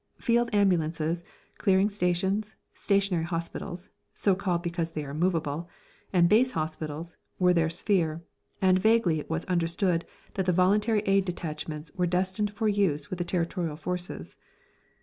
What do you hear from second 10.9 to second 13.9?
Aid Detachments were destined for use with the Territorial